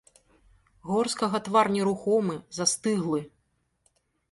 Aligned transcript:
Горскага 0.91 1.41
твар 1.49 1.69
нерухомы, 1.77 2.35
застыглы. 2.61 3.21